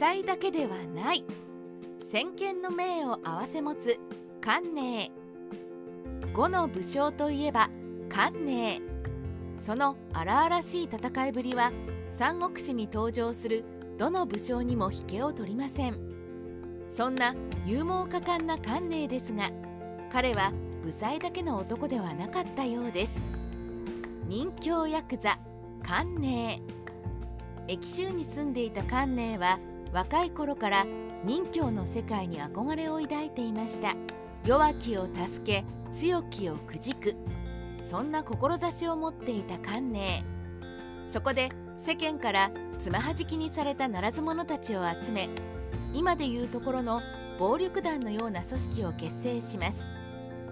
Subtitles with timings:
[0.00, 1.26] 才だけではない。
[2.10, 4.00] 先見の明を併せ持つ
[4.40, 5.12] 寛寧
[6.32, 7.68] 五の武将といえば
[8.08, 8.80] 寛寧
[9.58, 11.70] その荒々しい戦いぶりは
[12.08, 13.62] 三国志に登場する
[13.98, 15.98] どの武将にも引けを取りません。
[16.90, 17.34] そんな
[17.66, 19.50] 勇猛果敢な寛寧ですが
[20.10, 20.50] 彼は
[20.82, 23.20] 武才だけの男ではなかったようです。
[24.26, 25.38] 任侠ヤクザ
[25.82, 26.62] 寛寧
[27.68, 29.58] 駅州に住んでいた寛寧は
[29.92, 30.86] 若い頃から
[31.24, 33.94] 任侠の世界に憧れを抱いていました。
[34.44, 37.14] 弱きを助け強きをくじく。
[37.84, 40.24] そんな志を持っていた観念。
[41.08, 45.28] そこで世間からつまはじきにされたならず者たちを集め
[45.92, 47.02] 今でいうところの
[47.38, 49.86] 暴力団のような組織を結成します。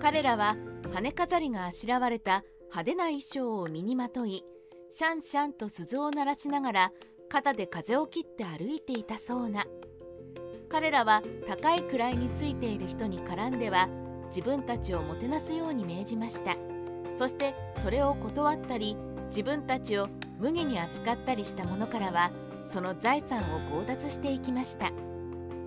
[0.01, 0.57] 彼らは
[0.93, 4.45] 羽飾りがあしらわれた派手な衣装を身にまとい
[4.91, 6.93] シャンシャンと鈴を鳴らしながら
[7.29, 9.65] 肩で風を切って歩いていたそうな。
[10.69, 13.89] 彼らは高い位についている人に絡んでは
[14.27, 16.57] 自分たちをもてなすように命じました。
[17.15, 22.31] そしてそれを断ったり自分たちを無下に扱ったりした者からは
[22.65, 24.91] その財産を強奪していきました。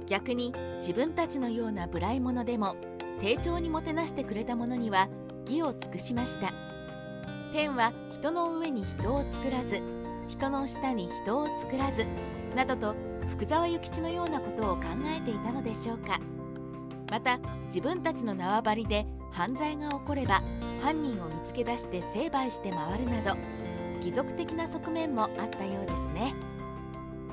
[0.08, 2.76] 逆に自分たちのような無頼者でも
[3.20, 5.08] 丁重にもてなしてくれた者には
[5.46, 6.52] 義を尽くしました。
[7.52, 9.82] 天は人の上に人を作らず
[10.32, 12.06] 人の下に人を作らず
[12.56, 12.96] などと
[13.28, 16.20] 福沢諭吉のようなことを考えていたのでしょうか。
[17.10, 20.42] また自分たちの縄張りで犯罪が起これば
[20.80, 23.38] 犯人を見つけ出して成敗して回るなど
[24.00, 26.34] 貴族的な側面もあったようですね。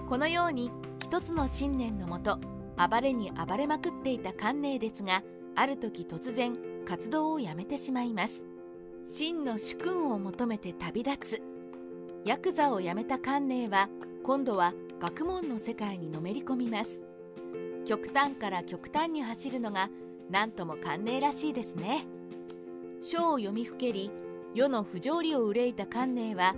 [0.09, 2.41] このように一つの信念のもと
[2.77, 5.23] 暴れに暴れまくっていた観念ですが
[5.55, 8.45] ある時突然活動をやめてしまいます。
[9.07, 11.58] 真の主君を求めて旅立つ。
[12.25, 13.89] ヤクザを辞めた観念は
[14.25, 17.01] 今度は学問の世界にのめり込みます。
[17.87, 19.89] 極端から極端に走るのが
[20.31, 22.07] 何とも観念らしいですね。
[23.01, 24.11] 書を読みふけり
[24.55, 26.55] 世の不条理を憂いた観念は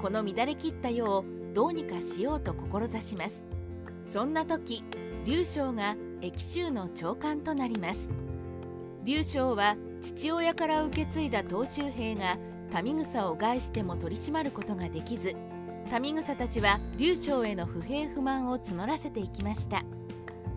[0.00, 3.42] この乱れきった世をどうにかしようと志します。
[4.10, 4.84] そんな時
[5.24, 8.08] 劉将が駅州の長官となります。
[9.04, 12.38] 劉将は父親から受け継いだ東州兵が
[12.82, 15.34] 民草を害しても取り締まることができず
[16.00, 19.82] 民草たちは劉将への不平不満を募らせていきました。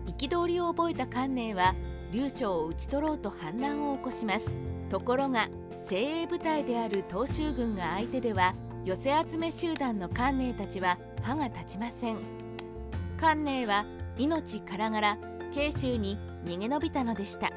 [0.06, 1.74] 憤りを覚えた観念は
[2.12, 4.52] 劉将を討ち取ろうと反乱を起こします。
[4.90, 5.48] ところが
[5.86, 8.54] 精鋭部隊である東州軍が相手では
[8.84, 12.18] 寄せ集め集団の観念たちは歯が立ちません。
[13.18, 13.86] 観念は
[14.16, 15.18] 命からがら
[15.52, 17.50] 慶州に逃げ延びたのでした。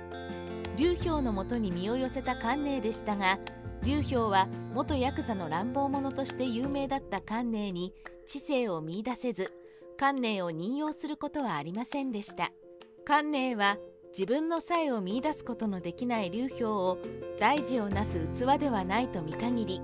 [0.77, 3.39] 劉氷のもとに身を寄せた観念でしたが
[3.87, 7.93] 劉氷は元ヤクザの乱暴者として有名だった観念に
[8.27, 9.53] 知性を見いだせず
[9.97, 12.51] 観念を任用することはありませんでした。
[13.05, 13.77] 観念は
[14.09, 16.97] 自分の才を見いだすことのできない劉氷を
[17.39, 19.81] 大事をなす器ではないと見限り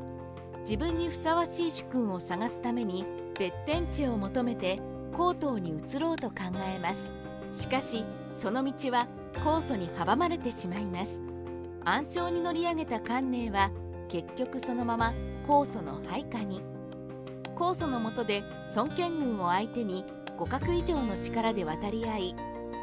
[0.64, 3.06] 自分にふさわしい主君を探すために
[3.40, 4.82] 別天地を求めて
[5.16, 6.36] 高等に移ろうと考
[6.76, 7.10] えます。
[7.54, 8.04] しかし
[8.36, 9.08] その道は
[9.46, 11.22] 高祖に阻まれてしまいます。
[11.86, 13.72] 暗礁に乗り上げた観念は
[14.08, 15.14] 結局そのまま
[15.48, 16.62] 高祖の配下に。
[17.56, 18.44] 高祖のもとで
[18.76, 20.04] 孫権軍を相手に
[20.38, 22.36] 互角以上の力で渡り合い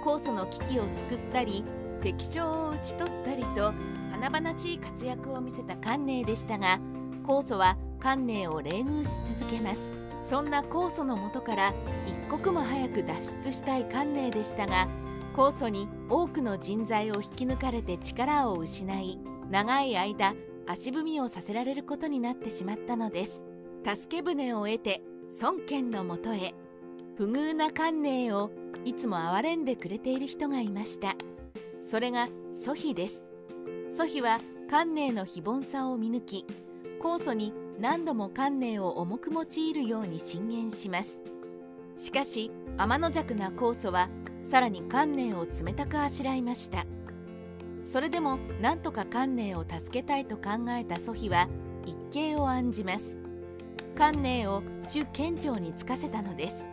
[0.04, 1.64] 高祖の危機を救ったり
[2.00, 3.72] 敵将を討ち取ったりと
[4.12, 6.78] 華々しい活躍を見せた観念でしたが
[7.26, 9.90] 高祖は観念を冷遇し続けます。
[10.22, 11.74] そんな高祖のもとから
[12.06, 14.86] 一刻も早く脱出したい観念でしたが
[15.34, 19.18] 高祖に多くの人材を引き抜かれて力を失い
[19.50, 20.34] 長い間
[20.70, 23.42] 足踏みをさせられることになってしまったのです。
[23.84, 25.02] 助け舟を得て
[25.42, 26.54] 孫権のもとへ
[27.16, 28.50] 不遇な観念を
[28.84, 31.16] いつも憐れんでくれている人がいました。
[31.84, 33.20] それが祖妃です。
[33.96, 34.38] 祖妃は
[34.70, 36.46] 観念の非凡さを見抜き
[37.02, 41.18] 酵素に何度も観念を重く用いるように進言します。
[41.96, 44.08] しかし天の弱な酵素は
[44.44, 46.84] さらに観念を冷たくあしらいました。
[47.90, 51.48] それでも何とか観念を助けたいと考えた祖妃は
[51.84, 53.16] 一計を案じます。
[53.96, 56.64] 観念を主県庁に就かせたのです。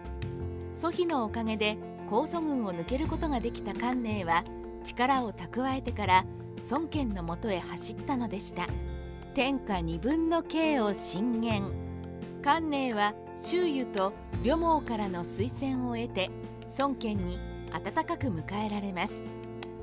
[0.75, 4.43] 祖妃のおかげで高祖軍を抜けることができた観念は
[4.83, 6.25] 力を蓄えてから
[6.69, 8.67] 孫権のもとへ走ったのでした。
[9.33, 11.63] 天下二分の計を進言。
[12.43, 16.29] 観念は周囲と両毛からの推薦を得て
[16.77, 17.39] 孫権に
[17.71, 19.19] 温かく迎えられます。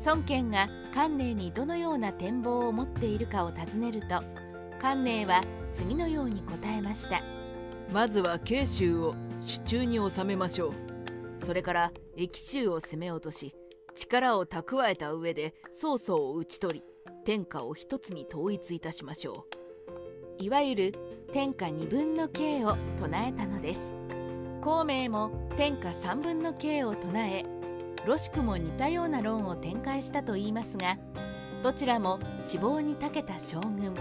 [0.06, 4.22] 孫権が観念にどのような展望を持っているかを尋ねると
[4.80, 5.42] 観念は
[5.72, 7.20] 次のように答えました。
[7.92, 10.72] まずは慶州を手中に収めましょう。
[11.44, 13.56] それから益州を攻め落とし
[13.96, 16.84] 力を蓄えた上で曹操を討ち取り
[17.24, 19.46] 天下を一つに統一いたしましょ
[20.40, 20.42] う。
[20.44, 20.94] いわゆる
[21.32, 23.96] 天下二分の計を唱えたのです。
[24.62, 27.44] 孔明も天下三分の計を唱え
[28.06, 30.98] ロシクも似たような論を展開したといいますが
[31.62, 33.94] どちらも地望に長けた将軍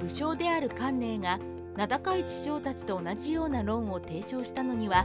[0.00, 1.38] 武将である関寧が
[1.76, 5.04] 名高い知将たちと同じような論を提唱したのには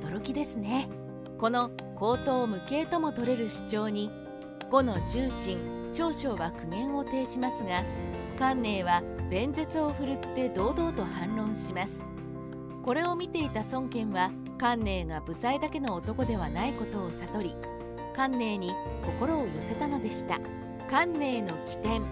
[0.00, 0.88] 驚きですね。
[1.38, 4.10] この口頭無形とも取れる主張に
[4.70, 5.58] 後の重鎮
[5.92, 7.82] 長将は苦言を呈しますが
[8.38, 12.15] 関寧は弁舌を振るって堂々と反論します。
[12.86, 17.56] これを見ていた孫権は関寧が部材だけの男ではないことを悟り
[18.14, 18.70] 関寧に
[19.04, 20.38] 心を寄せたのでした。
[20.88, 22.02] 関寧の起点。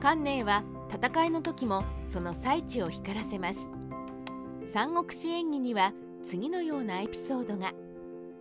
[0.00, 3.68] 関寧は戦いの時もその最地を光らせます。
[4.72, 5.92] 三国志演義には
[6.24, 7.74] 次のようなエピソードが。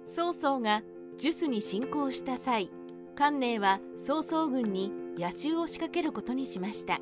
[0.07, 0.81] 曹操が
[1.17, 2.71] ジュスに侵攻した際
[3.15, 7.00] 関寧は曹操軍に野襲を仕掛けることにしました。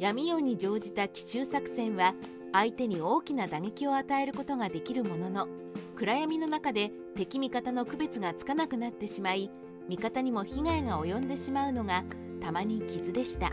[0.00, 2.14] 闇夜に乗じた奇襲作戦は
[2.54, 5.48] 相手に大きな打撃を与えることができるものの
[5.96, 9.50] 暗闇の中で敵味方の区別がつかなくなってしまい
[9.88, 12.04] 味方にも被害が及んでしまうのが
[12.40, 13.50] たまに傷でした。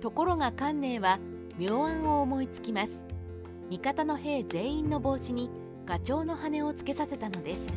[0.00, 1.18] ところが関寧は
[1.58, 3.04] 妙案を思いつきます。
[3.68, 5.50] 味方の兵全員の帽子に
[5.84, 7.70] ガチョウの羽をつけさせたのです。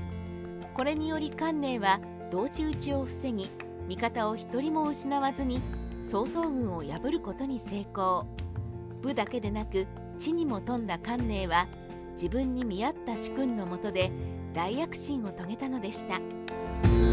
[0.73, 1.99] これにより関寧は
[2.31, 3.49] 同士討ちを防ぎ
[3.89, 5.61] 味方を一人も失わずに
[6.05, 8.25] 曹操軍を破ることに成功。
[9.01, 9.85] 武だけでなく
[10.17, 11.67] 地にも富んだ観寧は
[12.13, 14.11] 自分に見合った主君のもとで
[14.53, 17.06] 大躍進を遂げたのでした。